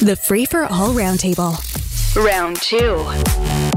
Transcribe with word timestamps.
The 0.00 0.14
Free 0.14 0.44
for 0.44 0.64
All 0.64 0.92
Roundtable. 0.92 1.56
Round 2.22 2.60
two. 2.60 2.96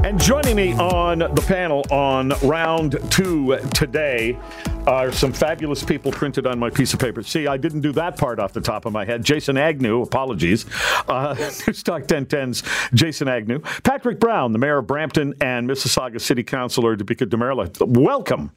And 0.04 0.20
joining 0.20 0.54
me 0.54 0.74
on 0.74 1.20
the 1.20 1.44
panel 1.46 1.82
on 1.90 2.34
round 2.42 2.98
two 3.10 3.58
today 3.72 4.38
are 4.86 5.12
some 5.12 5.32
fabulous 5.32 5.82
people 5.82 6.12
printed 6.12 6.46
on 6.46 6.58
my 6.58 6.68
piece 6.68 6.92
of 6.92 7.00
paper. 7.00 7.22
See, 7.22 7.46
I 7.46 7.56
didn't 7.56 7.80
do 7.80 7.92
that 7.92 8.18
part 8.18 8.38
off 8.38 8.52
the 8.52 8.60
top 8.60 8.84
of 8.84 8.92
my 8.92 9.06
head. 9.06 9.24
Jason 9.24 9.56
Agnew, 9.56 10.02
apologies. 10.02 10.66
Uh, 11.08 11.34
Newstalk 11.38 12.06
1010's 12.06 12.62
Jason 12.92 13.26
Agnew. 13.26 13.60
Patrick 13.82 14.20
Brown, 14.20 14.52
the 14.52 14.58
mayor 14.58 14.78
of 14.78 14.86
Brampton, 14.86 15.34
and 15.40 15.68
Mississauga 15.68 16.20
City 16.20 16.42
Councilor 16.42 16.96
Dipika 16.96 17.26
Demerla. 17.26 17.70
Welcome. 17.86 18.52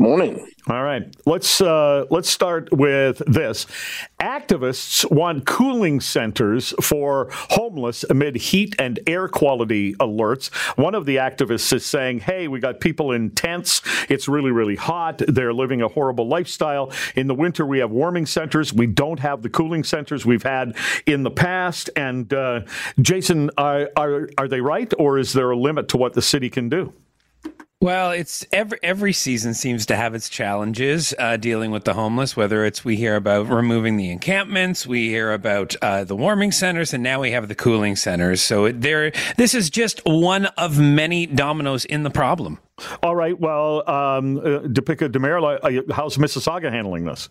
Morning. 0.00 0.46
All 0.68 0.84
right, 0.84 1.12
let's 1.26 1.60
uh, 1.60 2.04
let's 2.08 2.30
start 2.30 2.68
with 2.70 3.20
this. 3.26 3.66
Activists 4.20 5.10
want 5.10 5.44
cooling 5.44 5.98
centers 5.98 6.72
for 6.80 7.28
homeless 7.32 8.04
amid 8.08 8.36
heat 8.36 8.76
and 8.78 9.00
air 9.08 9.26
quality 9.26 9.94
alerts. 9.94 10.54
One 10.78 10.94
of 10.94 11.04
the 11.04 11.16
activists 11.16 11.72
is 11.72 11.84
saying, 11.84 12.20
"Hey, 12.20 12.46
we 12.46 12.60
got 12.60 12.78
people 12.78 13.10
in 13.10 13.30
tents. 13.30 13.82
It's 14.08 14.28
really 14.28 14.52
really 14.52 14.76
hot. 14.76 15.20
They're 15.26 15.52
living 15.52 15.82
a 15.82 15.88
horrible 15.88 16.28
lifestyle. 16.28 16.92
In 17.16 17.26
the 17.26 17.34
winter, 17.34 17.66
we 17.66 17.80
have 17.80 17.90
warming 17.90 18.26
centers. 18.26 18.72
We 18.72 18.86
don't 18.86 19.18
have 19.18 19.42
the 19.42 19.50
cooling 19.50 19.82
centers 19.82 20.24
we've 20.24 20.44
had 20.44 20.76
in 21.06 21.24
the 21.24 21.32
past." 21.32 21.90
And 21.96 22.32
uh, 22.32 22.60
Jason, 23.00 23.50
are, 23.58 23.90
are 23.96 24.28
are 24.38 24.46
they 24.46 24.60
right, 24.60 24.94
or 24.96 25.18
is 25.18 25.32
there 25.32 25.50
a 25.50 25.56
limit 25.56 25.88
to 25.88 25.96
what 25.96 26.12
the 26.12 26.22
city 26.22 26.50
can 26.50 26.68
do? 26.68 26.92
Well, 27.80 28.10
it's 28.10 28.44
every 28.50 28.80
every 28.82 29.12
season 29.12 29.54
seems 29.54 29.86
to 29.86 29.94
have 29.94 30.12
its 30.12 30.28
challenges 30.28 31.14
uh, 31.16 31.36
dealing 31.36 31.70
with 31.70 31.84
the 31.84 31.94
homeless. 31.94 32.36
Whether 32.36 32.64
it's 32.64 32.84
we 32.84 32.96
hear 32.96 33.14
about 33.14 33.48
removing 33.48 33.96
the 33.96 34.10
encampments, 34.10 34.84
we 34.84 35.10
hear 35.10 35.32
about 35.32 35.76
uh, 35.80 36.02
the 36.02 36.16
warming 36.16 36.50
centers, 36.50 36.92
and 36.92 37.04
now 37.04 37.20
we 37.20 37.30
have 37.30 37.46
the 37.46 37.54
cooling 37.54 37.94
centers. 37.94 38.42
So 38.42 38.72
there, 38.72 39.12
this 39.36 39.54
is 39.54 39.70
just 39.70 40.00
one 40.04 40.46
of 40.56 40.80
many 40.80 41.26
dominoes 41.26 41.84
in 41.84 42.02
the 42.02 42.10
problem. 42.10 42.58
All 43.00 43.14
right. 43.14 43.38
Well, 43.38 43.88
um, 43.88 44.38
uh, 44.38 44.42
Dipika 44.66 45.08
Demerla, 45.08 45.60
uh, 45.62 45.94
how's 45.94 46.16
Mississauga 46.16 46.72
handling 46.72 47.04
this? 47.04 47.28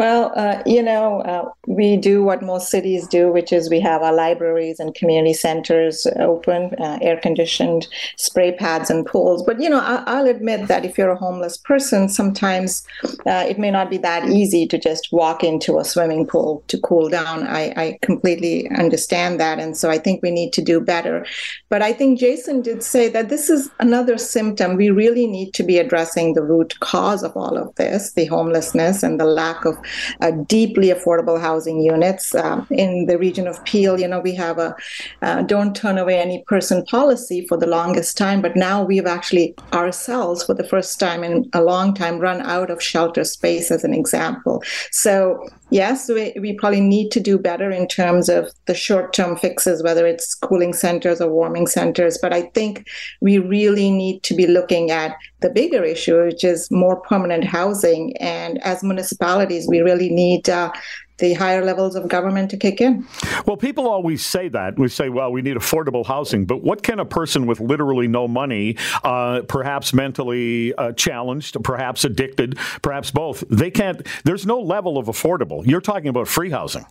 Well, 0.00 0.32
uh, 0.34 0.62
you 0.64 0.82
know, 0.82 1.20
uh, 1.20 1.50
we 1.66 1.98
do 1.98 2.24
what 2.24 2.40
most 2.40 2.70
cities 2.70 3.06
do, 3.06 3.30
which 3.30 3.52
is 3.52 3.68
we 3.68 3.80
have 3.80 4.00
our 4.00 4.14
libraries 4.14 4.80
and 4.80 4.94
community 4.94 5.34
centers 5.34 6.06
open, 6.18 6.74
uh, 6.80 6.98
air 7.02 7.18
conditioned, 7.18 7.86
spray 8.16 8.52
pads 8.52 8.88
and 8.88 9.04
pools. 9.04 9.42
But, 9.42 9.60
you 9.60 9.68
know, 9.68 9.78
I- 9.78 10.22
will 10.22 10.30
admit 10.30 10.68
that 10.68 10.86
if 10.86 10.96
you're 10.96 11.10
a 11.10 11.16
homeless 11.18 11.58
person, 11.58 12.08
sometimes 12.08 12.82
uh, 13.26 13.44
it 13.46 13.58
may 13.58 13.70
not 13.70 13.90
be 13.90 13.98
that 13.98 14.26
easy 14.30 14.66
to 14.68 14.78
just 14.78 15.08
walk 15.12 15.44
into 15.44 15.78
a 15.78 15.84
swimming 15.84 16.26
pool 16.26 16.64
to 16.68 16.80
cool 16.80 17.10
down. 17.10 17.46
I-, 17.46 17.74
I 17.76 17.98
completely 18.00 18.70
understand 18.70 19.38
that. 19.38 19.58
And 19.58 19.76
so 19.76 19.90
I 19.90 19.98
think 19.98 20.22
we 20.22 20.30
need 20.30 20.54
to 20.54 20.62
do 20.62 20.80
better. 20.80 21.26
But 21.68 21.82
I 21.82 21.92
think 21.92 22.18
Jason 22.18 22.62
did 22.62 22.82
say 22.82 23.10
that 23.10 23.28
this 23.28 23.50
is 23.50 23.68
another 23.80 24.16
symptom. 24.16 24.76
We 24.76 24.88
really 24.88 25.26
need 25.26 25.52
to 25.52 25.62
be 25.62 25.76
addressing 25.76 26.32
the 26.32 26.42
root 26.42 26.80
cause 26.80 27.22
of 27.22 27.36
all 27.36 27.58
of 27.58 27.74
this 27.74 28.14
the 28.14 28.24
homelessness 28.24 29.02
and 29.02 29.20
the 29.20 29.26
lack 29.26 29.66
of 29.66 29.76
uh, 30.20 30.30
deeply 30.30 30.88
affordable 30.88 31.40
housing 31.40 31.80
units. 31.80 32.34
Uh, 32.34 32.64
in 32.70 33.06
the 33.06 33.18
region 33.18 33.46
of 33.46 33.62
Peel, 33.64 34.00
you 34.00 34.08
know, 34.08 34.20
we 34.20 34.34
have 34.34 34.58
a 34.58 34.74
uh, 35.22 35.42
don't 35.42 35.74
turn 35.74 35.98
away 35.98 36.18
any 36.18 36.42
person 36.46 36.84
policy 36.84 37.46
for 37.46 37.56
the 37.56 37.66
longest 37.66 38.16
time, 38.16 38.42
but 38.42 38.56
now 38.56 38.82
we've 38.82 39.06
actually 39.06 39.54
ourselves, 39.72 40.42
for 40.44 40.54
the 40.54 40.64
first 40.64 40.98
time 40.98 41.24
in 41.24 41.48
a 41.52 41.62
long 41.62 41.94
time, 41.94 42.18
run 42.18 42.40
out 42.42 42.70
of 42.70 42.82
shelter 42.82 43.24
space 43.24 43.70
as 43.70 43.84
an 43.84 43.94
example. 43.94 44.62
So 44.90 45.48
yes, 45.70 46.08
we, 46.08 46.34
we 46.40 46.54
probably 46.54 46.80
need 46.80 47.10
to 47.12 47.20
do 47.20 47.38
better 47.38 47.70
in 47.70 47.86
terms 47.88 48.28
of 48.28 48.50
the 48.66 48.74
short 48.74 49.12
term 49.12 49.36
fixes, 49.36 49.82
whether 49.82 50.06
it's 50.06 50.34
cooling 50.34 50.72
centers 50.72 51.20
or 51.20 51.30
warming 51.30 51.66
centers. 51.66 52.18
But 52.18 52.32
I 52.32 52.42
think 52.42 52.86
we 53.20 53.38
really 53.38 53.90
need 53.90 54.22
to 54.24 54.34
be 54.34 54.46
looking 54.46 54.90
at 54.90 55.16
the 55.40 55.50
bigger 55.50 55.84
issue, 55.84 56.24
which 56.24 56.44
is 56.44 56.70
more 56.70 56.96
permanent 56.96 57.44
housing. 57.44 58.16
And 58.18 58.62
as 58.62 58.82
municipalities, 58.82 59.66
we 59.68 59.80
really 59.80 60.10
need 60.10 60.48
uh, 60.48 60.72
the 61.18 61.34
higher 61.34 61.64
levels 61.64 61.94
of 61.94 62.08
government 62.08 62.50
to 62.50 62.56
kick 62.56 62.80
in. 62.80 63.06
Well, 63.46 63.56
people 63.56 63.86
always 63.86 64.24
say 64.24 64.48
that. 64.48 64.78
We 64.78 64.88
say, 64.88 65.08
well, 65.08 65.30
we 65.30 65.42
need 65.42 65.56
affordable 65.56 66.04
housing. 66.04 66.46
But 66.46 66.62
what 66.62 66.82
can 66.82 66.98
a 66.98 67.04
person 67.04 67.46
with 67.46 67.60
literally 67.60 68.08
no 68.08 68.26
money, 68.26 68.76
uh, 69.04 69.42
perhaps 69.42 69.92
mentally 69.92 70.74
uh, 70.74 70.92
challenged, 70.92 71.62
perhaps 71.62 72.04
addicted, 72.04 72.58
perhaps 72.82 73.10
both, 73.10 73.44
they 73.50 73.70
can't, 73.70 74.06
there's 74.24 74.46
no 74.46 74.60
level 74.60 74.98
of 74.98 75.06
affordable. 75.06 75.66
You're 75.66 75.80
talking 75.80 76.08
about 76.08 76.26
free 76.26 76.50
housing. 76.50 76.86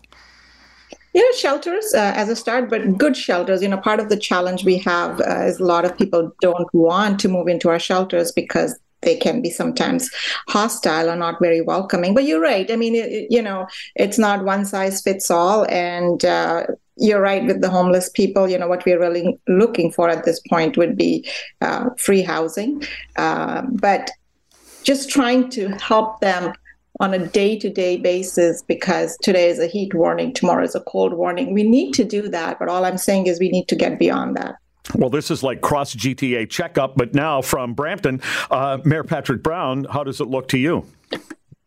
Yeah, 1.14 1.24
shelters 1.38 1.94
uh, 1.96 2.14
as 2.16 2.30
a 2.30 2.36
start, 2.36 2.70
but 2.70 2.98
good 2.98 3.18
shelters. 3.18 3.62
You 3.62 3.68
know, 3.70 3.78
part 3.78 4.00
of 4.00 4.10
the 4.10 4.18
challenge 4.18 4.64
we 4.64 4.78
have 4.80 5.20
uh, 5.22 5.46
is 5.46 5.60
a 5.60 5.66
lot 5.66 5.86
of 5.86 5.98
people 5.98 6.32
don't 6.42 6.72
want 6.74 7.20
to 7.22 7.28
move 7.28 7.48
into 7.48 7.70
our 7.70 7.80
shelters 7.80 8.32
because 8.32 8.78
they 9.02 9.16
can 9.16 9.42
be 9.42 9.50
sometimes 9.50 10.10
hostile 10.48 11.10
or 11.10 11.16
not 11.16 11.40
very 11.42 11.62
welcoming. 11.62 12.14
But 12.14 12.26
you're 12.26 12.42
right. 12.42 12.70
I 12.70 12.76
mean, 12.76 12.96
it, 12.96 13.28
you 13.30 13.42
know, 13.42 13.66
it's 13.96 14.20
not 14.20 14.44
one 14.44 14.66
size 14.66 15.02
fits 15.02 15.32
all. 15.32 15.66
And 15.70 16.24
uh, 16.26 16.66
you're 16.98 17.22
right 17.22 17.46
with 17.46 17.62
the 17.62 17.70
homeless 17.70 18.10
people. 18.10 18.50
You 18.50 18.60
know, 18.60 18.68
what 18.68 18.86
we're 18.86 19.00
really 19.00 19.40
looking 19.48 19.92
for 19.92 20.10
at 20.10 20.26
this 20.26 20.40
point 20.50 20.78
would 20.78 20.98
be 20.98 21.28
uh, 21.62 21.90
free 21.98 22.22
housing. 22.22 22.84
Uh, 23.16 23.64
but 23.72 24.12
just 24.84 25.10
trying 25.10 25.50
to 25.52 25.70
help 25.70 26.20
them 26.20 26.54
on 27.00 27.14
a 27.14 27.28
day 27.28 27.58
to 27.58 27.70
day 27.70 27.98
basis 27.98 28.62
because 28.62 29.18
today 29.22 29.50
is 29.50 29.60
a 29.60 29.68
heat 29.68 29.94
warning, 29.94 30.34
tomorrow 30.34 30.64
is 30.64 30.76
a 30.76 30.82
cold 30.82 31.14
warning. 31.14 31.54
We 31.54 31.64
need 31.64 31.94
to 31.94 32.04
do 32.04 32.28
that. 32.30 32.60
But 32.60 32.70
all 32.70 32.86
I'm 32.86 32.98
saying 32.98 33.28
is 33.28 33.40
we 33.40 33.50
need 33.50 33.68
to 33.70 33.76
get 33.76 33.98
beyond 33.98 34.36
that. 34.38 34.56
Well, 34.96 35.10
this 35.10 35.30
is 35.30 35.44
like 35.44 35.62
cross 35.62 35.96
GTA 35.96 36.50
checkup, 36.50 36.96
but 36.96 37.14
now 37.14 37.42
from 37.42 37.74
Brampton, 37.74 38.22
uh, 38.50 38.80
Mayor 38.84 39.04
Patrick 39.04 39.44
Brown, 39.44 39.86
how 39.86 40.04
does 40.04 40.20
it 40.20 40.26
look 40.26 40.48
to 40.50 40.58
you? 40.58 40.86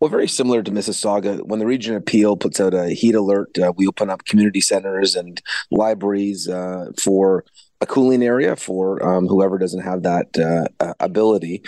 Well, 0.00 0.09
very 0.09 0.26
similar 0.26 0.65
to 0.65 0.70
Mississauga. 0.72 1.47
When 1.47 1.60
the 1.60 1.66
region 1.66 1.94
of 1.94 2.04
Peel 2.04 2.37
puts 2.37 2.60
out 2.60 2.75
a 2.75 2.88
heat 2.88 3.14
alert, 3.14 3.56
uh, 3.59 3.72
we 3.76 3.87
open 3.87 4.10
up 4.10 4.25
community 4.25 4.60
centers 4.60 5.14
and 5.14 5.41
libraries 5.70 6.49
uh, 6.49 6.91
for 7.00 7.44
a 7.81 7.87
cooling 7.87 8.25
area 8.25 8.56
for 8.56 9.04
um, 9.06 9.28
whoever 9.28 9.59
doesn't 9.59 9.82
have 9.82 10.03
that 10.03 10.37
uh, 10.81 10.94
ability. 10.99 11.62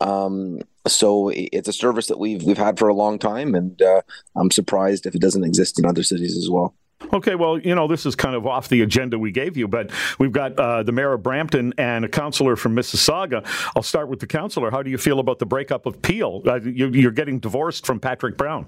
Um, 0.00 0.60
so 0.86 1.30
it's 1.34 1.68
a 1.68 1.72
service 1.72 2.06
that 2.06 2.18
we've 2.18 2.42
we've 2.42 2.58
had 2.58 2.78
for 2.78 2.88
a 2.88 2.94
long 2.94 3.18
time, 3.18 3.54
and 3.54 3.80
uh, 3.82 4.02
I'm 4.34 4.50
surprised 4.50 5.06
if 5.06 5.14
it 5.14 5.20
doesn't 5.20 5.44
exist 5.44 5.78
in 5.78 5.84
other 5.84 6.02
cities 6.02 6.36
as 6.36 6.48
well. 6.48 6.74
Okay, 7.12 7.34
well, 7.34 7.58
you 7.58 7.74
know, 7.74 7.88
this 7.88 8.06
is 8.06 8.14
kind 8.14 8.36
of 8.36 8.46
off 8.46 8.68
the 8.68 8.82
agenda 8.82 9.18
we 9.18 9.32
gave 9.32 9.56
you, 9.56 9.66
but 9.66 9.90
we've 10.18 10.32
got 10.32 10.58
uh, 10.58 10.82
the 10.82 10.92
mayor 10.92 11.12
of 11.14 11.22
Brampton 11.22 11.72
and 11.78 12.04
a 12.04 12.08
councillor 12.08 12.56
from 12.56 12.76
Mississauga. 12.76 13.44
I'll 13.74 13.82
start 13.82 14.08
with 14.08 14.20
the 14.20 14.26
councillor. 14.26 14.70
How 14.70 14.82
do 14.82 14.90
you 14.90 14.98
feel 14.98 15.18
about 15.18 15.38
the 15.38 15.46
breakup 15.46 15.86
of 15.86 16.00
Peel? 16.02 16.42
Uh, 16.46 16.60
you, 16.60 17.08
are 17.08 17.10
getting 17.10 17.40
divorced 17.40 17.86
from 17.86 18.00
Patrick 18.00 18.36
Brown. 18.36 18.66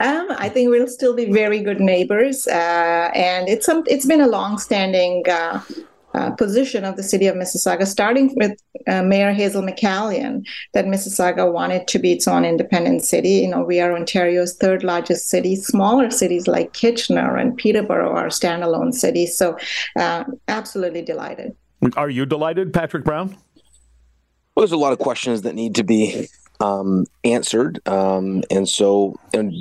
Um, 0.00 0.28
I 0.36 0.50
think 0.50 0.68
we'll 0.68 0.88
still 0.88 1.14
be 1.14 1.32
very 1.32 1.60
good 1.60 1.80
neighbors, 1.80 2.46
uh, 2.46 3.10
and 3.14 3.48
it's 3.48 3.64
some, 3.64 3.84
it's 3.86 4.04
been 4.04 4.20
a 4.20 4.28
long-standing 4.28 5.24
uh, 6.14 6.30
position 6.32 6.84
of 6.84 6.96
the 6.96 7.02
city 7.02 7.26
of 7.26 7.36
Mississauga, 7.36 7.86
starting 7.86 8.32
with 8.36 8.58
uh, 8.88 9.02
Mayor 9.02 9.32
Hazel 9.32 9.62
McCallion, 9.62 10.44
that 10.74 10.86
Mississauga 10.86 11.50
wanted 11.52 11.86
to 11.88 11.98
be 11.98 12.12
its 12.12 12.26
own 12.26 12.44
independent 12.44 13.02
city. 13.02 13.30
You 13.30 13.48
know, 13.48 13.62
we 13.62 13.80
are 13.80 13.94
Ontario's 13.94 14.56
third 14.56 14.82
largest 14.82 15.28
city. 15.28 15.56
Smaller 15.56 16.10
cities 16.10 16.48
like 16.48 16.72
Kitchener 16.72 17.36
and 17.36 17.56
Peterborough 17.56 18.14
are 18.16 18.28
standalone 18.28 18.92
cities. 18.92 19.36
So, 19.36 19.56
uh, 19.98 20.24
absolutely 20.48 21.02
delighted. 21.02 21.54
Are 21.96 22.10
you 22.10 22.26
delighted, 22.26 22.74
Patrick 22.74 23.04
Brown? 23.04 23.36
Well, 24.54 24.66
there's 24.66 24.72
a 24.72 24.76
lot 24.76 24.92
of 24.92 24.98
questions 24.98 25.42
that 25.42 25.54
need 25.54 25.76
to 25.76 25.84
be 25.84 26.28
um, 26.60 27.06
answered, 27.24 27.86
um, 27.88 28.42
and 28.50 28.68
so 28.68 29.18
and 29.32 29.54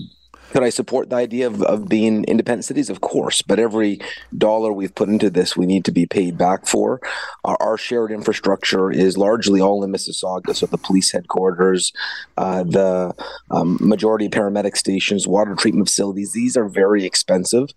could 0.51 0.63
I 0.63 0.69
support 0.69 1.09
the 1.09 1.15
idea 1.15 1.47
of, 1.47 1.61
of 1.63 1.87
being 1.87 2.23
independent 2.25 2.65
cities? 2.65 2.89
Of 2.89 3.01
course, 3.01 3.41
but 3.41 3.59
every 3.59 3.99
dollar 4.37 4.71
we've 4.71 4.93
put 4.93 5.09
into 5.09 5.29
this, 5.29 5.55
we 5.55 5.65
need 5.65 5.85
to 5.85 5.91
be 5.91 6.05
paid 6.05 6.37
back 6.37 6.67
for. 6.67 7.01
Our, 7.43 7.57
our 7.59 7.77
shared 7.77 8.11
infrastructure 8.11 8.91
is 8.91 9.17
largely 9.17 9.61
all 9.61 9.83
in 9.83 9.91
Mississauga, 9.91 10.55
so 10.55 10.65
the 10.65 10.77
police 10.77 11.11
headquarters, 11.11 11.93
uh, 12.37 12.63
the 12.63 13.13
um, 13.51 13.77
majority 13.79 14.29
paramedic 14.29 14.75
stations, 14.75 15.27
water 15.27 15.55
treatment 15.55 15.87
facilities. 15.87 16.33
These 16.33 16.57
are 16.57 16.67
very 16.67 17.05
expensive. 17.05 17.69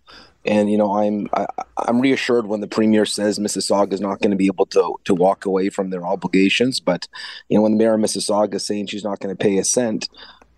And 0.44 0.70
you 0.70 0.76
know, 0.76 0.96
I'm 0.96 1.28
I, 1.34 1.42
am 1.42 1.46
i 1.78 1.88
am 1.88 2.00
reassured 2.00 2.46
when 2.46 2.60
the 2.60 2.66
premier 2.66 3.06
says 3.06 3.38
Mississauga 3.38 3.92
is 3.92 4.00
not 4.00 4.20
going 4.20 4.32
to 4.32 4.36
be 4.36 4.46
able 4.46 4.66
to 4.66 4.96
to 5.04 5.14
walk 5.14 5.46
away 5.46 5.68
from 5.68 5.90
their 5.90 6.04
obligations. 6.04 6.80
But 6.80 7.06
you 7.48 7.56
know, 7.56 7.62
when 7.62 7.72
the 7.72 7.78
mayor 7.78 7.94
of 7.94 8.00
Mississauga 8.00 8.54
is 8.54 8.66
saying 8.66 8.86
she's 8.86 9.04
not 9.04 9.20
going 9.20 9.34
to 9.34 9.40
pay 9.40 9.58
a 9.58 9.64
cent, 9.64 10.08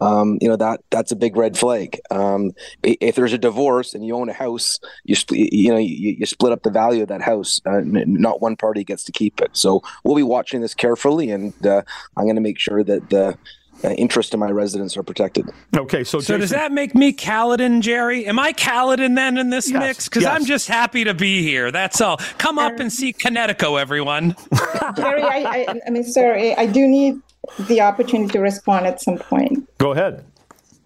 um, 0.04 0.38
you 0.40 0.48
know 0.48 0.56
that 0.56 0.80
that's 0.90 1.12
a 1.12 1.16
big 1.16 1.36
red 1.36 1.56
flag. 1.56 2.00
Um, 2.10 2.52
if 2.82 3.14
there's 3.14 3.32
a 3.32 3.38
divorce 3.38 3.94
and 3.94 4.04
you 4.04 4.14
own 4.14 4.28
a 4.28 4.32
house, 4.32 4.78
you 5.04 5.14
split, 5.14 5.52
you 5.52 5.70
know 5.70 5.78
you, 5.78 6.16
you, 6.18 6.26
split 6.26 6.52
up 6.52 6.62
the 6.62 6.70
value 6.70 7.02
of 7.02 7.08
that 7.08 7.22
house. 7.22 7.60
Uh, 7.64 7.80
not 7.84 8.40
one 8.40 8.56
party 8.56 8.84
gets 8.84 9.04
to 9.04 9.12
keep 9.12 9.40
it. 9.40 9.50
So 9.52 9.82
we'll 10.04 10.16
be 10.16 10.22
watching 10.22 10.60
this 10.60 10.74
carefully, 10.74 11.30
and 11.30 11.54
uh, 11.66 11.82
I'm 12.16 12.24
going 12.24 12.36
to 12.36 12.42
make 12.42 12.58
sure 12.58 12.84
that 12.84 13.10
the 13.10 13.38
uh, 13.82 13.90
interest 13.90 14.32
of 14.32 14.40
my 14.40 14.50
residents 14.50 14.96
are 14.96 15.02
protected. 15.02 15.46
Okay, 15.76 16.04
so 16.04 16.20
So 16.20 16.34
Jason, 16.34 16.40
does 16.40 16.50
that 16.50 16.72
make 16.72 16.94
me 16.94 17.12
Caledon, 17.12 17.82
Jerry? 17.82 18.26
Am 18.26 18.38
I 18.38 18.52
Caledon 18.52 19.14
then 19.14 19.36
in 19.36 19.50
this 19.50 19.70
Yes, 19.70 19.80
mix? 19.80 20.08
Because 20.08 20.22
yes. 20.22 20.32
I'm 20.32 20.44
just 20.44 20.68
happy 20.68 21.04
to 21.04 21.14
be 21.14 21.42
here. 21.42 21.70
That's 21.70 22.00
all. 22.00 22.18
Come 22.38 22.58
up 22.58 22.78
and 22.78 22.92
see 22.92 23.12
Connecticut, 23.12 23.78
everyone. 23.78 24.36
Jerry, 24.96 25.22
I, 25.22 25.66
I, 25.68 25.80
I 25.86 25.90
mean, 25.90 26.04
sorry, 26.04 26.54
I 26.54 26.66
do 26.66 26.86
need 26.86 27.20
the 27.58 27.80
opportunity 27.80 28.30
to 28.32 28.40
respond 28.40 28.86
at 28.86 29.00
some 29.00 29.18
point. 29.18 29.68
go 29.78 29.92
ahead. 29.92 30.24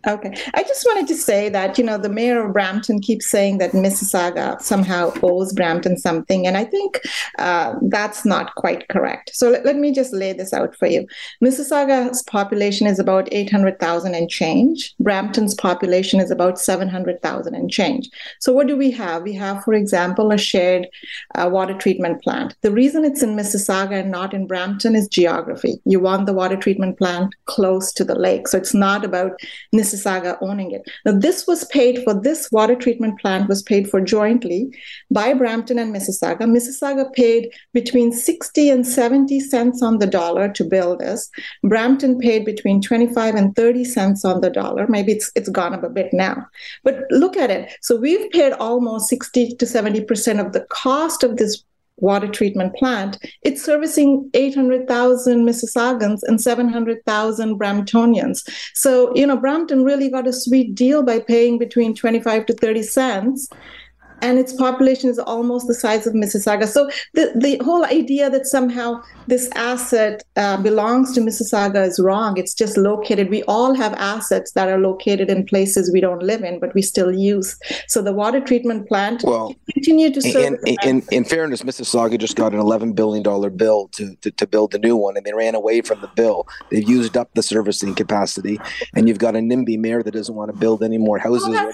Okay. 0.06 0.32
I 0.54 0.62
just 0.62 0.86
wanted 0.86 1.08
to 1.08 1.16
say 1.16 1.48
that, 1.48 1.76
you 1.76 1.82
know, 1.82 1.98
the 1.98 2.08
mayor 2.08 2.44
of 2.44 2.52
Brampton 2.52 3.00
keeps 3.00 3.28
saying 3.28 3.58
that 3.58 3.72
Mississauga 3.72 4.60
somehow 4.60 5.12
owes 5.24 5.52
Brampton 5.52 5.96
something. 5.96 6.46
And 6.46 6.56
I 6.56 6.64
think 6.64 7.00
uh, 7.38 7.74
that's 7.82 8.24
not 8.24 8.54
quite 8.54 8.86
correct. 8.88 9.32
So 9.34 9.50
let, 9.50 9.64
let 9.64 9.76
me 9.76 9.92
just 9.92 10.12
lay 10.12 10.32
this 10.32 10.52
out 10.52 10.76
for 10.76 10.86
you. 10.86 11.04
Mississauga's 11.42 12.22
population 12.22 12.86
is 12.86 13.00
about 13.00 13.28
800,000 13.32 14.14
and 14.14 14.30
change. 14.30 14.94
Brampton's 15.00 15.54
population 15.54 16.20
is 16.20 16.30
about 16.30 16.60
700,000 16.60 17.54
and 17.56 17.68
change. 17.68 18.08
So 18.38 18.52
what 18.52 18.68
do 18.68 18.76
we 18.76 18.92
have? 18.92 19.24
We 19.24 19.32
have, 19.34 19.64
for 19.64 19.74
example, 19.74 20.30
a 20.30 20.38
shared 20.38 20.86
uh, 21.34 21.50
water 21.52 21.74
treatment 21.74 22.22
plant. 22.22 22.54
The 22.62 22.70
reason 22.70 23.04
it's 23.04 23.24
in 23.24 23.34
Mississauga 23.34 24.00
and 24.00 24.12
not 24.12 24.32
in 24.32 24.46
Brampton 24.46 24.94
is 24.94 25.08
geography. 25.08 25.80
You 25.84 25.98
want 25.98 26.26
the 26.26 26.32
water 26.32 26.56
treatment 26.56 26.98
plant 26.98 27.34
close 27.46 27.92
to 27.94 28.04
the 28.04 28.14
lake. 28.14 28.46
So 28.46 28.58
it's 28.58 28.74
not 28.74 29.04
about 29.04 29.40
Mississauga 29.88 30.38
owning 30.40 30.72
it. 30.72 30.82
Now, 31.04 31.12
this 31.12 31.46
was 31.46 31.64
paid 31.66 32.02
for, 32.04 32.14
this 32.14 32.50
water 32.52 32.74
treatment 32.74 33.18
plant 33.20 33.48
was 33.48 33.62
paid 33.62 33.88
for 33.88 34.00
jointly 34.00 34.74
by 35.10 35.34
Brampton 35.34 35.78
and 35.78 35.94
Mississauga. 35.94 36.40
Mississauga 36.40 37.12
paid 37.12 37.52
between 37.72 38.12
60 38.12 38.70
and 38.70 38.86
70 38.86 39.40
cents 39.40 39.82
on 39.82 39.98
the 39.98 40.06
dollar 40.06 40.48
to 40.52 40.64
build 40.64 41.00
this. 41.00 41.30
Brampton 41.62 42.18
paid 42.18 42.44
between 42.44 42.80
25 42.80 43.34
and 43.34 43.54
30 43.56 43.84
cents 43.84 44.24
on 44.24 44.40
the 44.40 44.50
dollar. 44.50 44.86
Maybe 44.88 45.12
it's, 45.12 45.30
it's 45.34 45.48
gone 45.48 45.74
up 45.74 45.84
a 45.84 45.88
bit 45.88 46.12
now. 46.12 46.46
But 46.84 47.04
look 47.10 47.36
at 47.36 47.50
it. 47.50 47.72
So 47.82 47.96
we've 47.96 48.30
paid 48.30 48.52
almost 48.52 49.08
60 49.08 49.56
to 49.56 49.64
70% 49.64 50.44
of 50.44 50.52
the 50.52 50.66
cost 50.70 51.22
of 51.22 51.36
this 51.36 51.62
water 52.00 52.28
treatment 52.28 52.74
plant, 52.76 53.18
it's 53.42 53.62
servicing 53.62 54.30
800,000 54.34 55.46
Mississaugans 55.46 56.20
and 56.24 56.40
700,000 56.40 57.58
Bramptonians. 57.58 58.48
So, 58.74 59.14
you 59.14 59.26
know, 59.26 59.36
Brampton 59.36 59.84
really 59.84 60.10
got 60.10 60.26
a 60.26 60.32
sweet 60.32 60.74
deal 60.74 61.02
by 61.02 61.20
paying 61.20 61.58
between 61.58 61.94
25 61.94 62.46
to 62.46 62.54
30 62.54 62.82
cents. 62.82 63.48
And 64.22 64.38
its 64.38 64.52
population 64.52 65.10
is 65.10 65.18
almost 65.18 65.66
the 65.66 65.74
size 65.74 66.06
of 66.06 66.14
Mississauga. 66.14 66.66
So 66.66 66.90
the, 67.14 67.32
the 67.34 67.62
whole 67.64 67.84
idea 67.84 68.30
that 68.30 68.46
somehow 68.46 69.02
this 69.26 69.48
asset 69.54 70.22
uh, 70.36 70.56
belongs 70.56 71.12
to 71.14 71.20
Mississauga 71.20 71.86
is 71.86 72.00
wrong. 72.00 72.36
It's 72.36 72.54
just 72.54 72.76
located. 72.76 73.30
We 73.30 73.42
all 73.44 73.74
have 73.74 73.94
assets 73.94 74.52
that 74.52 74.68
are 74.68 74.78
located 74.78 75.30
in 75.30 75.44
places 75.46 75.90
we 75.92 76.00
don't 76.00 76.22
live 76.22 76.42
in, 76.42 76.58
but 76.58 76.74
we 76.74 76.82
still 76.82 77.14
use. 77.14 77.58
So 77.86 78.02
the 78.02 78.12
water 78.12 78.40
treatment 78.40 78.88
plant 78.88 79.22
Well, 79.24 79.54
continue 79.72 80.12
to 80.12 80.20
serve. 80.20 80.58
In, 81.10 81.24
fairness, 81.24 81.62
Mississauga 81.62 82.18
just 82.18 82.36
got 82.36 82.54
an 82.54 82.60
$11 82.60 82.94
billion 82.94 83.22
bill 83.56 83.88
to, 83.88 84.14
to, 84.16 84.30
to 84.30 84.46
build 84.46 84.74
a 84.74 84.78
new 84.78 84.96
one, 84.96 85.16
and 85.16 85.24
they 85.26 85.34
ran 85.34 85.54
away 85.54 85.80
from 85.82 86.00
the 86.00 86.08
bill. 86.08 86.46
They've 86.70 86.88
used 86.88 87.16
up 87.16 87.32
the 87.34 87.42
servicing 87.42 87.94
capacity, 87.94 88.58
and 88.94 89.08
you've 89.08 89.18
got 89.18 89.36
a 89.36 89.38
NIMBY 89.38 89.78
mayor 89.78 90.02
that 90.02 90.12
doesn't 90.12 90.34
want 90.34 90.50
to 90.50 90.56
build 90.56 90.82
any 90.82 90.98
more 90.98 91.18
houses 91.18 91.48
or 91.48 91.72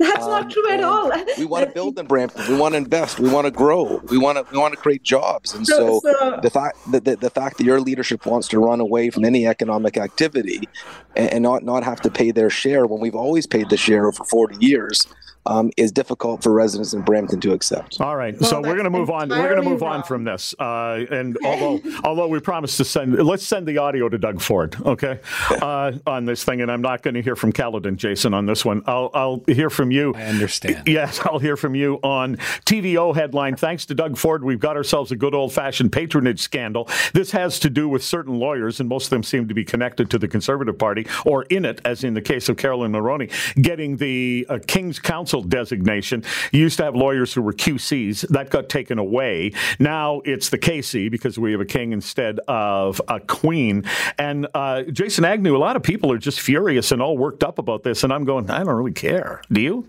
that's 0.00 0.26
not 0.26 0.26
true. 0.26 0.30
Um, 0.30 0.30
not 0.30 0.50
true 0.50 0.70
at 0.70 0.82
all. 0.82 1.12
We 1.38 1.44
want 1.44 1.66
to 1.66 1.72
build 1.72 1.98
in 1.98 2.06
Brampton. 2.06 2.44
We 2.48 2.56
want 2.58 2.72
to 2.72 2.78
invest. 2.78 3.20
We 3.20 3.28
want 3.30 3.44
to 3.46 3.50
grow. 3.50 3.98
We 4.10 4.18
want 4.18 4.38
to 4.38 4.52
we 4.52 4.58
want 4.58 4.74
to 4.74 4.80
create 4.80 5.02
jobs. 5.02 5.54
And 5.54 5.66
so, 5.66 6.00
So- 6.00 6.12
so- 6.18 6.38
the 6.42 6.50
fact 6.50 6.78
that 6.90 7.04
the, 7.04 7.16
the 7.16 7.30
fact 7.30 7.58
that 7.58 7.64
your 7.64 7.80
leadership 7.80 8.26
wants 8.26 8.48
to 8.48 8.58
run 8.58 8.80
away 8.80 9.10
from 9.10 9.24
any 9.24 9.46
economic 9.46 9.96
activity 9.96 10.68
and, 11.16 11.32
and 11.34 11.42
not 11.42 11.62
not 11.62 11.84
have 11.84 12.00
to 12.02 12.10
pay 12.10 12.30
their 12.30 12.50
share 12.50 12.86
when 12.86 13.00
we've 13.00 13.14
always 13.14 13.46
paid 13.46 13.68
the 13.70 13.76
share 13.76 14.10
for 14.12 14.24
40 14.24 14.56
years 14.64 15.06
um, 15.46 15.70
is 15.76 15.92
difficult 15.92 16.42
for 16.42 16.52
residents 16.52 16.92
in 16.92 17.02
Brampton 17.02 17.40
to 17.40 17.52
accept. 17.52 18.00
All 18.00 18.16
right, 18.16 18.38
Well, 18.38 18.48
so 18.48 18.60
we're 18.60 18.74
going 18.74 18.84
to 18.84 18.90
move 18.90 19.10
on. 19.10 19.28
We're 19.28 19.36
going 19.36 19.48
to 19.48 19.52
entirely 19.54 19.68
move 19.70 19.82
on 19.82 20.02
from 20.02 20.24
this. 20.24 20.54
Uh, 20.58 21.04
and 21.10 21.36
although 21.44 21.80
although 22.04 22.28
we 22.28 22.40
promised 22.40 22.76
to 22.78 22.84
send, 22.84 23.14
let's 23.14 23.44
send 23.44 23.66
the 23.66 23.78
audio 23.78 24.08
to 24.08 24.18
Doug 24.18 24.40
Ford, 24.40 24.76
okay, 24.84 25.20
uh, 25.50 25.92
on 26.06 26.24
this 26.24 26.44
thing. 26.44 26.60
And 26.60 26.70
I'm 26.70 26.82
not 26.82 27.02
going 27.02 27.14
to 27.14 27.22
hear 27.22 27.36
from 27.36 27.52
Caledon, 27.52 27.96
Jason, 27.96 28.34
on 28.34 28.46
this 28.46 28.64
one. 28.64 28.82
I'll 28.86 29.10
I'll 29.14 29.42
hear 29.46 29.70
from 29.70 29.90
you. 29.90 30.14
I 30.14 30.24
understand. 30.24 30.82
Yes, 30.90 31.20
I'll 31.24 31.38
hear 31.38 31.56
from 31.56 31.74
you 31.76 32.00
on 32.02 32.36
TVO 32.66 33.14
headline. 33.14 33.54
Thanks 33.54 33.86
to 33.86 33.94
Doug 33.94 34.16
Ford, 34.16 34.42
we've 34.42 34.58
got 34.58 34.76
ourselves 34.76 35.12
a 35.12 35.16
good 35.16 35.34
old 35.34 35.52
fashioned 35.52 35.92
patronage 35.92 36.40
scandal. 36.40 36.88
This 37.12 37.30
has 37.30 37.60
to 37.60 37.70
do 37.70 37.88
with 37.88 38.02
certain 38.02 38.38
lawyers, 38.38 38.80
and 38.80 38.88
most 38.88 39.04
of 39.04 39.10
them 39.10 39.22
seem 39.22 39.46
to 39.48 39.54
be 39.54 39.64
connected 39.64 40.10
to 40.10 40.18
the 40.18 40.26
Conservative 40.26 40.76
Party 40.78 41.06
or 41.24 41.44
in 41.44 41.64
it, 41.64 41.80
as 41.84 42.02
in 42.02 42.14
the 42.14 42.20
case 42.20 42.48
of 42.48 42.56
Carolyn 42.56 42.92
Mulroney, 42.92 43.30
getting 43.62 43.98
the 43.98 44.46
uh, 44.48 44.58
King's 44.66 44.98
Counsel 45.30 45.48
designation. 45.48 46.24
You 46.50 46.60
used 46.60 46.78
to 46.78 46.84
have 46.84 46.96
lawyers 46.96 47.32
who 47.32 47.42
were 47.42 47.52
QCs. 47.52 48.28
That 48.28 48.50
got 48.50 48.68
taken 48.68 48.98
away. 48.98 49.52
Now 49.78 50.22
it's 50.24 50.48
the 50.48 50.58
KC 50.58 51.08
because 51.08 51.38
we 51.38 51.52
have 51.52 51.60
a 51.60 51.64
king 51.64 51.92
instead 51.92 52.40
of 52.48 53.00
a 53.06 53.20
queen. 53.20 53.84
And 54.18 54.48
uh, 54.54 54.82
Jason 54.82 55.24
Agnew, 55.24 55.56
a 55.56 55.58
lot 55.58 55.76
of 55.76 55.84
people 55.84 56.10
are 56.10 56.18
just 56.18 56.40
furious 56.40 56.90
and 56.90 57.00
all 57.00 57.16
worked 57.16 57.44
up 57.44 57.60
about 57.60 57.84
this. 57.84 58.02
And 58.02 58.12
I'm 58.12 58.24
going, 58.24 58.50
I 58.50 58.58
don't 58.58 58.74
really 58.74 58.92
care. 58.92 59.40
Do 59.52 59.60
you? 59.60 59.86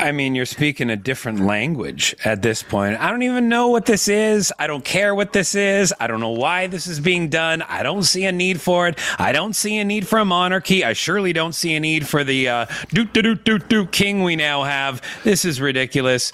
I 0.00 0.12
mean, 0.12 0.36
you're 0.36 0.46
speaking 0.46 0.90
a 0.90 0.96
different 0.96 1.40
language 1.40 2.14
at 2.24 2.40
this 2.40 2.62
point. 2.62 3.00
I 3.00 3.10
don't 3.10 3.22
even 3.22 3.48
know 3.48 3.68
what 3.68 3.84
this 3.84 4.06
is. 4.06 4.52
I 4.56 4.68
don't 4.68 4.84
care 4.84 5.12
what 5.12 5.32
this 5.32 5.56
is. 5.56 5.92
I 5.98 6.06
don't 6.06 6.20
know 6.20 6.30
why 6.30 6.68
this 6.68 6.86
is 6.86 7.00
being 7.00 7.28
done. 7.28 7.62
I 7.62 7.82
don't 7.82 8.04
see 8.04 8.24
a 8.24 8.30
need 8.30 8.60
for 8.60 8.86
it. 8.86 8.96
I 9.18 9.32
don't 9.32 9.54
see 9.54 9.76
a 9.78 9.84
need 9.84 10.06
for 10.06 10.20
a 10.20 10.24
monarchy. 10.24 10.84
I 10.84 10.92
surely 10.92 11.32
don't 11.32 11.52
see 11.52 11.74
a 11.74 11.80
need 11.80 12.06
for 12.06 12.22
the 12.22 12.48
uh, 12.48 12.66
doot 12.90 13.12
doot 13.12 13.42
doot 13.42 13.68
doot 13.68 13.90
king 13.90 14.22
we 14.22 14.36
now 14.36 14.62
have. 14.62 15.02
This 15.24 15.44
is 15.44 15.60
ridiculous. 15.60 16.30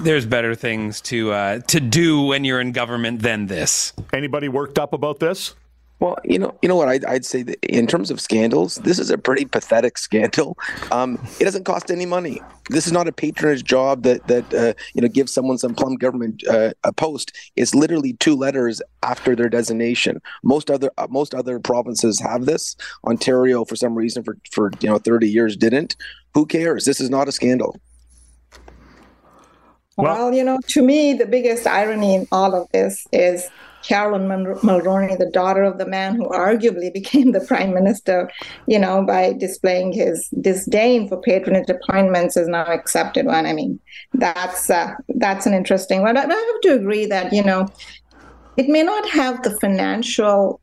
There's 0.00 0.26
better 0.26 0.56
things 0.56 1.00
to 1.02 1.30
uh, 1.30 1.58
to 1.60 1.78
do 1.78 2.22
when 2.22 2.42
you're 2.44 2.60
in 2.60 2.72
government 2.72 3.22
than 3.22 3.46
this. 3.46 3.92
Anybody 4.12 4.48
worked 4.48 4.76
up 4.76 4.92
about 4.92 5.20
this? 5.20 5.54
Well, 6.00 6.18
you 6.24 6.38
know, 6.38 6.54
you 6.60 6.68
know 6.68 6.76
what 6.76 6.88
I'd, 6.88 7.04
I'd 7.04 7.24
say 7.24 7.42
that 7.44 7.58
in 7.64 7.86
terms 7.86 8.10
of 8.10 8.20
scandals, 8.20 8.76
this 8.76 8.98
is 8.98 9.10
a 9.10 9.16
pretty 9.16 9.44
pathetic 9.44 9.96
scandal. 10.06 10.58
Um, 10.90 11.18
it 11.40 11.44
doesn't 11.44 11.64
cost 11.64 11.90
any 11.90 12.04
money. 12.04 12.42
This 12.68 12.86
is 12.86 12.92
not 12.92 13.06
a 13.08 13.12
patronage 13.12 13.62
job 13.64 14.02
that 14.02 14.26
that 14.26 14.52
uh, 14.52 14.74
you 14.94 15.00
know 15.02 15.08
gives 15.08 15.32
someone 15.32 15.56
some 15.56 15.74
plum 15.74 15.94
government 15.94 16.42
uh, 16.48 16.72
a 16.82 16.92
post. 16.92 17.32
It's 17.56 17.74
literally 17.74 18.14
two 18.14 18.34
letters 18.34 18.82
after 19.02 19.36
their 19.36 19.48
designation. 19.48 20.20
Most 20.42 20.70
other 20.70 20.90
uh, 20.98 21.06
most 21.10 21.32
other 21.34 21.58
provinces 21.60 22.18
have 22.20 22.44
this. 22.46 22.76
Ontario, 23.06 23.64
for 23.64 23.76
some 23.76 23.94
reason, 23.94 24.24
for 24.24 24.36
for 24.50 24.70
you 24.80 24.88
know 24.90 24.98
thirty 24.98 25.28
years 25.30 25.56
didn't. 25.56 25.96
Who 26.34 26.44
cares? 26.44 26.84
This 26.84 27.00
is 27.00 27.08
not 27.08 27.28
a 27.28 27.32
scandal. 27.32 27.76
Well- 29.96 30.06
Well, 30.16 30.34
you 30.34 30.42
know, 30.42 30.58
to 30.68 30.82
me, 30.82 31.12
the 31.14 31.26
biggest 31.26 31.66
irony 31.68 32.14
in 32.16 32.26
all 32.32 32.52
of 32.54 32.68
this 32.72 33.06
is 33.12 33.48
Carolyn 33.86 34.26
Mulroney, 34.28 35.18
the 35.18 35.30
daughter 35.30 35.62
of 35.62 35.78
the 35.78 35.86
man 35.86 36.14
who 36.14 36.24
arguably 36.28 36.92
became 36.92 37.32
the 37.32 37.40
prime 37.40 37.74
minister, 37.74 38.30
you 38.66 38.78
know, 38.78 39.04
by 39.04 39.32
displaying 39.34 39.92
his 39.92 40.28
disdain 40.40 41.08
for 41.08 41.20
patronage 41.20 41.68
appointments, 41.68 42.36
is 42.36 42.48
now 42.48 42.64
accepted 42.64 43.26
one. 43.26 43.46
I 43.46 43.52
mean, 43.52 43.78
that's 44.14 44.70
uh, 44.70 44.94
that's 45.16 45.46
an 45.46 45.54
interesting 45.54 46.02
one. 46.02 46.16
I 46.16 46.22
I 46.22 46.52
have 46.52 46.60
to 46.62 46.74
agree 46.74 47.06
that 47.06 47.32
you 47.32 47.42
know, 47.42 47.68
it 48.56 48.68
may 48.68 48.82
not 48.82 49.08
have 49.10 49.42
the 49.42 49.56
financial 49.60 50.60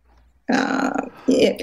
uh, 0.52 0.92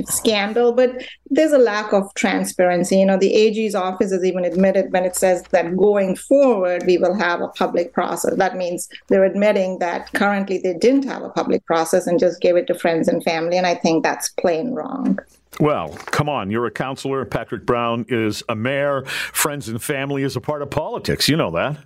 scandal, 0.07 0.73
but 0.73 1.03
there's 1.31 1.53
a 1.53 1.59
lack 1.59 1.93
of 1.93 2.13
transparency. 2.15 2.99
You 2.99 3.07
know, 3.07 3.19
the 3.19 3.35
AG's 3.35 3.75
office 3.75 4.13
has 4.13 4.25
even 4.25 4.45
admitted 4.45 4.93
when 4.93 5.05
it 5.05 5.17
says 5.17 5.43
that 5.51 5.77
going 5.77 6.17
forward 6.17 6.85
we 6.87 6.99
will 6.99 7.15
have 7.15 7.41
a 7.41 7.49
public 7.49 7.93
process. 7.93 8.35
That 8.37 8.57
means 8.57 8.89
they're 9.09 9.25
admitting 9.25 9.79
that 9.79 10.13
currently 10.13 10.59
they 10.59 10.75
didn't 10.75 11.05
have 11.05 11.23
a 11.23 11.31
public 11.31 11.65
process 11.67 12.07
and 12.07 12.19
just 12.19 12.41
gave 12.41 12.57
it 12.57 12.67
to 12.69 12.75
friends 12.75 13.09
and 13.09 13.23
family, 13.23 13.57
and 13.57 13.67
I 13.67 13.75
think 13.75 14.03
that's 14.03 14.29
plain 14.31 14.75
wrong. 14.75 15.19
Well, 15.61 15.89
come 15.89 16.29
on. 16.29 16.51
You're 16.51 16.67
a 16.67 16.71
councilor. 16.71 17.25
Patrick 17.25 17.67
Brown 17.67 18.07
is 18.09 18.43
a 18.49 18.55
mayor. 18.55 19.05
Friends 19.07 19.69
and 19.69 19.83
family 19.83 20.23
is 20.23 20.37
a 20.37 20.41
part 20.41 20.63
of 20.63 20.71
politics. 20.71 21.29
You 21.29 21.37
know 21.37 21.51
that. 21.53 21.79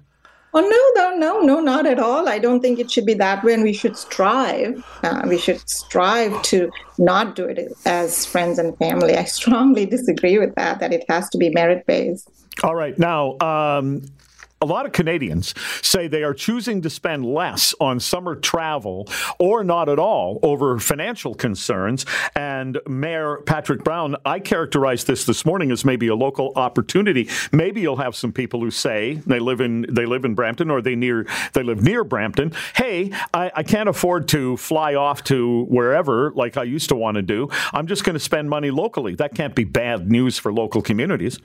Oh 0.54 0.60
no, 0.60 1.02
no, 1.02 1.16
no, 1.16 1.40
no, 1.40 1.60
not 1.60 1.86
at 1.86 1.98
all. 1.98 2.28
I 2.28 2.38
don't 2.38 2.60
think 2.60 2.78
it 2.78 2.90
should 2.90 3.06
be 3.06 3.14
that 3.14 3.42
way, 3.42 3.54
and 3.54 3.62
we 3.62 3.72
should 3.72 3.96
strive. 3.96 4.84
Uh, 5.02 5.22
we 5.26 5.38
should 5.38 5.66
strive 5.68 6.42
to 6.42 6.70
not 6.98 7.34
do 7.34 7.46
it 7.46 7.72
as 7.86 8.26
friends 8.26 8.58
and 8.58 8.76
family. 8.76 9.16
I 9.16 9.24
strongly 9.24 9.86
disagree 9.86 10.38
with 10.38 10.54
that. 10.56 10.80
That 10.80 10.92
it 10.92 11.04
has 11.08 11.30
to 11.30 11.38
be 11.38 11.48
merit 11.50 11.86
based. 11.86 12.28
All 12.62 12.74
right. 12.74 12.98
Now, 12.98 13.38
um, 13.40 14.02
a 14.62 14.64
lot 14.64 14.86
of 14.86 14.92
Canadians 14.92 15.54
say 15.82 16.06
they 16.06 16.22
are 16.22 16.32
choosing 16.32 16.80
to 16.82 16.88
spend 16.88 17.26
less 17.26 17.74
on 17.80 17.98
summer 17.98 18.36
travel 18.36 19.08
or 19.38 19.64
not 19.64 19.88
at 19.88 19.98
all 19.98 20.38
over 20.42 20.78
financial 20.78 21.34
concerns. 21.34 22.06
And 22.36 22.78
Mayor 22.86 23.38
Patrick 23.44 23.82
Brown, 23.82 24.16
I 24.24 24.38
characterized 24.38 25.08
this 25.08 25.24
this 25.24 25.44
morning 25.44 25.72
as 25.72 25.84
maybe 25.84 26.06
a 26.06 26.14
local 26.14 26.52
opportunity. 26.54 27.28
Maybe 27.50 27.80
you'll 27.80 27.96
have 27.96 28.14
some 28.14 28.32
people 28.32 28.60
who 28.60 28.70
say 28.70 29.14
they 29.26 29.40
live 29.40 29.60
in 29.60 29.84
they 29.90 30.06
live 30.06 30.24
in 30.24 30.34
Brampton 30.34 30.70
or 30.70 30.80
they 30.80 30.94
near 30.94 31.26
they 31.54 31.64
live 31.64 31.82
near 31.82 32.04
Brampton. 32.04 32.52
Hey, 32.76 33.10
I, 33.34 33.50
I 33.56 33.62
can't 33.64 33.88
afford 33.88 34.28
to 34.28 34.56
fly 34.56 34.94
off 34.94 35.24
to 35.24 35.64
wherever 35.64 36.30
like 36.32 36.56
I 36.56 36.62
used 36.62 36.88
to 36.90 36.94
want 36.94 37.16
to 37.16 37.22
do. 37.22 37.48
I'm 37.72 37.88
just 37.88 38.04
going 38.04 38.14
to 38.14 38.20
spend 38.20 38.48
money 38.48 38.70
locally. 38.70 39.16
That 39.16 39.34
can't 39.34 39.56
be 39.56 39.64
bad 39.64 40.08
news 40.08 40.38
for 40.38 40.52
local 40.52 40.82
communities. 40.82 41.40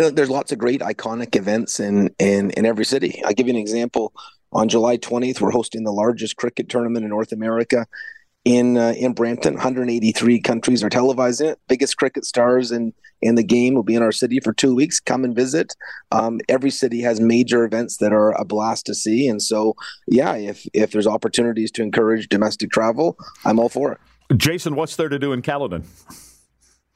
You 0.00 0.06
know, 0.06 0.10
there's 0.12 0.30
lots 0.30 0.50
of 0.50 0.56
great 0.56 0.80
iconic 0.80 1.36
events 1.36 1.78
in, 1.78 2.08
in 2.18 2.52
in 2.52 2.64
every 2.64 2.86
city. 2.86 3.22
I'll 3.22 3.34
give 3.34 3.48
you 3.48 3.52
an 3.52 3.60
example. 3.60 4.14
On 4.50 4.66
July 4.66 4.96
20th, 4.96 5.42
we're 5.42 5.50
hosting 5.50 5.84
the 5.84 5.92
largest 5.92 6.36
cricket 6.36 6.70
tournament 6.70 7.04
in 7.04 7.10
North 7.10 7.32
America 7.32 7.86
in 8.46 8.78
uh, 8.78 8.94
in 8.96 9.12
Brampton. 9.12 9.56
183 9.56 10.40
countries 10.40 10.82
are 10.82 10.88
televising 10.88 11.50
it. 11.50 11.60
Biggest 11.68 11.98
cricket 11.98 12.24
stars 12.24 12.72
in 12.72 12.94
in 13.20 13.34
the 13.34 13.42
game 13.42 13.74
will 13.74 13.82
be 13.82 13.94
in 13.94 14.02
our 14.02 14.10
city 14.10 14.40
for 14.40 14.54
two 14.54 14.74
weeks. 14.74 15.00
Come 15.00 15.22
and 15.22 15.36
visit. 15.36 15.76
Um, 16.12 16.40
every 16.48 16.70
city 16.70 17.02
has 17.02 17.20
major 17.20 17.66
events 17.66 17.98
that 17.98 18.14
are 18.14 18.32
a 18.40 18.46
blast 18.46 18.86
to 18.86 18.94
see, 18.94 19.28
and 19.28 19.42
so 19.42 19.76
yeah, 20.06 20.34
if 20.34 20.66
if 20.72 20.92
there's 20.92 21.06
opportunities 21.06 21.70
to 21.72 21.82
encourage 21.82 22.30
domestic 22.30 22.70
travel, 22.70 23.18
I'm 23.44 23.58
all 23.58 23.68
for 23.68 23.92
it. 23.92 24.38
Jason, 24.38 24.76
what's 24.76 24.96
there 24.96 25.10
to 25.10 25.18
do 25.18 25.34
in 25.34 25.42
Caledon? 25.42 25.84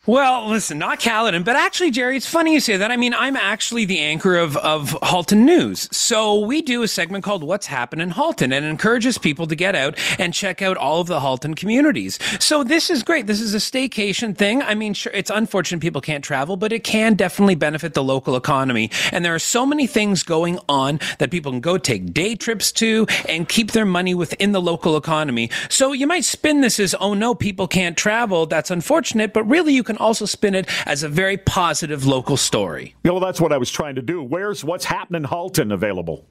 Well, 0.07 0.51
listen, 0.51 0.77
not 0.77 1.01
Caledon, 1.01 1.45
but 1.45 1.57
actually, 1.57 1.91
Jerry, 1.91 2.19
it's 2.19 2.27
funny 2.27 2.53
you 2.53 2.61
say 2.61 2.77
that. 2.77 2.91
I 2.91 2.97
mean, 2.99 3.15
I'm 3.15 3.37
actually 3.37 3.87
the 3.87 4.01
anchor 4.01 4.37
of, 4.37 4.55
of 4.59 4.95
Halton 5.03 5.47
News. 5.47 5.89
So 5.97 6.41
we 6.41 6.61
do 6.61 6.83
a 6.83 6.89
segment 6.89 7.25
called 7.25 7.43
What's 7.43 7.69
Happened 7.69 8.03
in 8.03 8.11
Halton 8.11 8.53
and 8.53 8.67
encourages 8.67 9.17
people 9.17 9.47
to 9.47 9.57
get 9.57 9.75
out 9.75 9.99
and 10.19 10.35
check 10.35 10.61
out 10.61 10.77
all 10.77 11.01
of 11.01 11.07
the 11.07 11.21
Halton 11.21 11.55
communities. 11.55 12.19
So 12.39 12.63
this 12.63 12.91
is 12.91 13.03
great. 13.03 13.27
This 13.27 13.41
is 13.41 13.55
a 13.55 13.57
staycation 13.57 14.37
thing. 14.37 14.61
I 14.61 14.75
mean, 14.75 14.93
sure, 14.93 15.11
it's 15.15 15.31
unfortunate 15.31 15.81
people 15.81 16.03
can't 16.03 16.23
travel, 16.23 16.59
but 16.59 16.71
it 16.71 16.85
can 16.85 17.15
definitely 17.15 17.55
benefit 17.55 17.95
the 17.95 18.05
local 18.05 18.37
economy. 18.37 18.91
And 19.11 19.25
there 19.25 19.35
are 19.35 19.39
so 19.39 19.65
many 19.65 19.87
things 19.87 20.23
going 20.23 20.59
on 20.69 21.01
that 21.19 21.31
people 21.31 21.51
can 21.51 21.63
go 21.63 21.79
take 21.79 22.13
day 22.13 22.35
trips 22.35 22.73
to 22.73 23.07
and 23.27 23.49
keep 23.49 23.73
their 23.73 23.87
money 23.87 24.15
within 24.15 24.53
the 24.53 24.61
local 24.61 24.99
economy. 24.99 25.49
So 25.71 25.93
you 25.93 26.07
might 26.07 26.25
spin 26.25 26.61
this 26.61 26.79
as, 26.79 26.95
oh 27.01 27.15
no, 27.15 27.35
people 27.35 27.67
can't 27.67 27.97
travel. 27.97 28.45
That's 28.45 28.71
unfortunate, 28.71 29.33
but 29.33 29.45
really 29.45 29.73
you 29.73 29.83
can 29.83 29.94
can 29.95 30.05
also 30.05 30.27
spin 30.27 30.55
it 30.55 30.69
as 30.87 31.03
a 31.03 31.09
very 31.09 31.37
positive 31.37 32.07
local 32.07 32.37
story. 32.37 32.95
Yeah, 33.05 33.13
well, 33.13 33.21
that's 33.21 33.41
what 33.41 33.53
I 33.53 33.59
was 33.59 33.71
trying 33.71 33.95
to 33.95 34.03
do. 34.03 34.23
Where's 34.23 34.65
What's 34.65 34.85
Happening 34.85 35.25
Halton 35.25 35.73
available? 35.73 36.27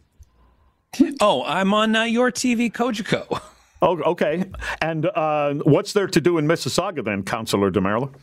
Oh, 1.20 1.43
I'm 1.43 1.74
on 1.74 1.96
uh, 1.96 2.03
your 2.03 2.32
TV, 2.32 2.72
Cogeco. 2.72 3.41
Oh, 3.86 4.01
okay. 4.03 4.46
And 4.82 5.08
uh, 5.08 5.55
what's 5.55 5.91
there 5.91 6.08
to 6.08 6.22
do 6.22 6.38
in 6.38 6.48
Mississauga 6.48 7.03
then, 7.03 7.22
Councillor 7.22 7.70
Demerla? 7.70 8.13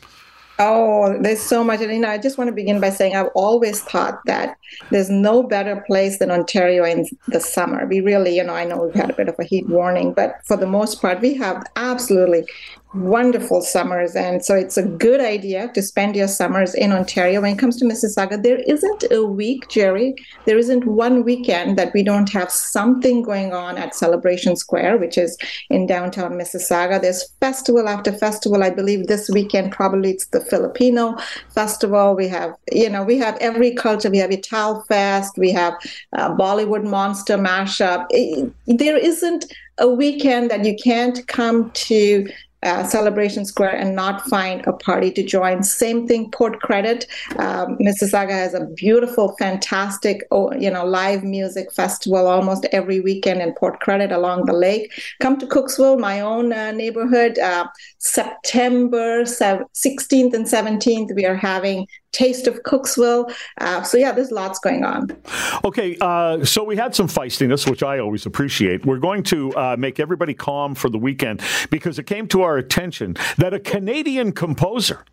Oh, 0.59 1.19
there's 1.21 1.41
so 1.41 1.63
much. 1.63 1.83
And, 1.83 1.93
you 1.93 1.99
know, 1.99 2.09
I 2.09 2.17
just 2.17 2.39
want 2.39 2.49
to 2.49 2.53
begin 2.55 2.81
by 2.81 2.89
saying 2.89 3.15
I've 3.15 3.29
always 3.35 3.83
thought 3.83 4.21
that 4.25 4.57
there's 4.91 5.11
no 5.11 5.43
better 5.43 5.83
place 5.87 6.19
than 6.19 6.31
Ontario 6.31 6.85
in 6.85 7.07
the 7.29 7.41
summer. 7.41 7.87
We 7.87 8.01
really, 8.01 8.37
you 8.37 8.45
know, 8.45 8.55
I 8.55 8.65
know 8.65 8.85
we've 8.85 8.95
had 8.95 9.11
a 9.11 9.15
bit 9.15 9.29
of 9.29 9.37
a 9.39 9.45
heat 9.45 9.69
warning, 9.69 10.15
but 10.15 10.37
for 10.45 10.57
the 10.57 10.67
most 10.67 11.03
part, 11.03 11.21
we 11.21 11.35
have 11.35 11.63
absolutely 11.77 12.47
wonderful 12.93 13.63
summers. 13.63 14.17
And 14.17 14.45
so 14.45 14.55
it's 14.55 14.77
a 14.77 14.83
good 14.83 15.21
idea 15.21 15.71
to 15.75 15.83
spend 15.83 16.17
your 16.17 16.27
summers 16.27 16.75
in 16.75 16.91
Ontario. 16.93 17.41
When 17.41 17.55
it 17.55 17.59
comes 17.59 17.77
to 17.77 17.85
Mississauga, 17.85 18.43
there 18.43 18.59
isn't 18.67 19.05
a 19.13 19.25
week, 19.25 19.69
Jerry, 19.69 20.15
there 20.45 20.59
isn't 20.59 20.85
one 20.87 21.25
weekend 21.25 21.79
that 21.79 21.93
we 21.95 22.03
don't 22.03 22.29
have 22.31 22.51
something 22.51 23.23
going 23.23 23.53
on 23.53 23.79
at 23.79 23.95
Celebration 23.95 24.57
Square, 24.57 24.99
which 24.99 25.17
is 25.17 25.39
in 25.69 25.87
downtown 25.87 26.33
Mississauga. 26.33 27.01
There's 27.01 27.31
festival 27.41 27.89
after 27.89 28.13
festival. 28.13 28.65
I 28.65 28.71
believe 28.71 29.07
this 29.07 29.31
weekend 29.31 29.71
probably 29.71 30.11
it's 30.11 30.27
the 30.27 30.41
Filipino 30.41 31.17
festival. 31.55 32.17
We 32.17 32.27
have, 32.29 32.55
you 32.73 32.91
know, 32.91 33.05
we 33.05 33.19
have 33.19 33.37
every 33.37 33.73
culture. 33.73 34.11
We 34.11 34.19
have 34.19 34.33
Ital 34.33 34.83
Fest. 34.89 35.39
We 35.39 35.53
have 35.53 35.75
uh, 36.17 36.35
Bollywood 36.35 36.85
Monster 36.85 37.39
Mashup. 37.39 38.07
It, 38.11 38.53
there 38.67 38.97
isn't 38.97 39.45
a 39.79 39.89
weekend 39.89 40.51
that 40.51 40.65
you 40.65 40.77
can't 40.77 41.27
come 41.27 41.71
to 41.71 42.29
uh, 42.63 42.85
Celebration 42.85 43.45
Square 43.45 43.77
and 43.77 43.95
not 43.95 44.23
find 44.29 44.67
a 44.67 44.73
party 44.73 45.11
to 45.13 45.23
join. 45.23 45.63
Same 45.63 46.07
thing, 46.07 46.31
Port 46.31 46.61
Credit. 46.61 47.07
Um, 47.39 47.79
Mississauga 47.79 48.31
has 48.31 48.55
a 48.55 48.67
beautiful, 48.67 49.35
fantastic, 49.39 50.27
oh, 50.31 50.53
you 50.53 50.71
know, 50.71 50.85
live 50.85 51.25
music 51.25 51.73
festival 51.73 52.27
almost 52.27 52.67
every 52.73 53.01
weekend 53.01 53.41
in 53.41 53.55
Port 53.55 53.81
Credit 53.81 54.13
along 54.13 54.47
the 54.47 54.53
lake. 54.53 54.93
Come 55.21 55.39
to 55.39 55.47
Cooksville, 55.47 55.99
my 55.99 56.21
own 56.21 56.53
uh, 56.53 56.73
neighborhood. 56.73 57.39
Uh, 57.39 57.67
September 57.99 59.25
16th 59.25 60.35
and 60.35 60.47
17th, 60.47 61.15
we 61.15 61.27
are 61.27 61.37
having 61.37 61.87
Taste 62.13 62.47
of 62.47 62.63
Cooksville. 62.65 63.33
Uh, 63.61 63.83
so 63.83 63.97
yeah, 63.97 64.13
there's 64.13 64.33
lots 64.33 64.59
going 64.59 64.85
on. 64.85 65.17
Okay, 65.65 65.97
uh, 66.01 66.45
so 66.45 66.65
we 66.65 66.77
had 66.77 66.95
some 66.95 67.07
feistiness, 67.07 67.71
which 67.71 67.83
I 67.83 67.99
always 67.99 68.27
appreciate. 68.27 68.85
We're 68.85 68.99
going 68.99 69.23
to 69.25 69.53
uh, 69.55 69.77
make 69.79 70.01
everybody 70.01 70.35
calm 70.35 70.75
for 70.75 70.89
the 70.89 70.99
weekend 70.99 71.41
because 71.71 71.99
it 71.99 72.05
came 72.05 72.27
to 72.29 72.43
our 72.43 72.50
attention 72.59 73.17
that 73.37 73.55
a 73.55 73.61
Canadian 73.61 74.33
composer 74.33 75.05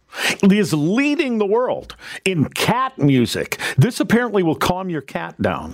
is 0.44 0.74
leading 0.74 1.38
the 1.38 1.46
world 1.46 1.96
in 2.25 2.50
cat 2.50 2.98
music. 2.98 3.60
This 3.77 4.00
apparently 4.00 4.44
will 4.44 4.56
calm 4.56 4.89
your 4.89 5.01
cat 5.01 5.41
down. 5.41 5.74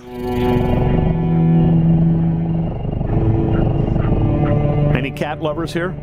Any 4.96 5.10
cat 5.10 5.40
lovers 5.40 5.72
here? 5.72 5.94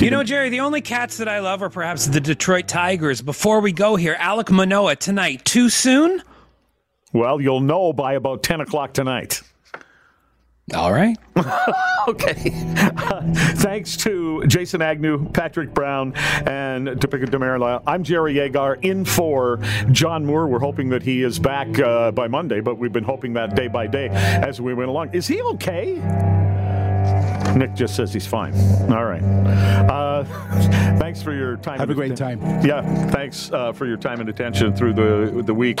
You 0.00 0.10
know, 0.10 0.24
Jerry, 0.24 0.48
the 0.48 0.60
only 0.60 0.80
cats 0.80 1.18
that 1.18 1.28
I 1.28 1.38
love 1.38 1.62
are 1.62 1.70
perhaps 1.70 2.06
the 2.06 2.20
Detroit 2.20 2.66
Tigers. 2.66 3.22
Before 3.22 3.60
we 3.60 3.70
go 3.70 3.94
here, 3.94 4.16
Alek 4.18 4.50
Manoah 4.50 4.96
tonight. 4.96 5.44
Too 5.44 5.68
soon? 5.68 6.22
Well, 7.12 7.40
you'll 7.40 7.60
know 7.60 7.92
by 7.92 8.14
about 8.14 8.42
10 8.42 8.62
o'clock 8.62 8.94
tonight. 8.94 9.42
All 10.74 10.92
right. 10.92 11.18
okay. 12.08 12.52
Uh, 12.76 13.34
thanks 13.56 13.96
to 13.98 14.46
Jason 14.46 14.80
Agnew, 14.80 15.28
Patrick 15.30 15.74
Brown, 15.74 16.14
and 16.14 16.86
Dipika 16.86 17.26
Demerla. 17.26 17.82
I'm 17.84 18.04
Jerry 18.04 18.38
Agar 18.38 18.76
in 18.76 19.04
for 19.04 19.58
John 19.90 20.24
Moore. 20.24 20.46
We're 20.46 20.60
hoping 20.60 20.88
that 20.90 21.02
he 21.02 21.24
is 21.24 21.40
back 21.40 21.78
uh, 21.80 22.12
by 22.12 22.28
Monday, 22.28 22.60
but 22.60 22.78
we've 22.78 22.92
been 22.92 23.04
hoping 23.04 23.32
that 23.34 23.56
day 23.56 23.66
by 23.66 23.88
day 23.88 24.08
as 24.10 24.60
we 24.60 24.72
went 24.72 24.88
along. 24.88 25.12
Is 25.12 25.26
he 25.26 25.42
okay? 25.42 25.94
Nick 27.56 27.74
just 27.74 27.96
says 27.96 28.12
he's 28.12 28.26
fine. 28.26 28.54
All 28.90 29.04
right. 29.04 29.22
Uh, 29.22 30.24
thanks 30.98 31.20
for 31.20 31.34
your 31.34 31.56
time. 31.56 31.80
Have 31.80 31.90
a 31.90 31.94
great 31.94 32.16
time. 32.16 32.40
Yeah. 32.64 32.82
Thanks 33.10 33.50
uh, 33.50 33.72
for 33.72 33.86
your 33.86 33.96
time 33.96 34.20
and 34.20 34.28
attention 34.28 34.74
through 34.74 34.94
the 34.94 35.42
the 35.42 35.54
week. 35.54 35.80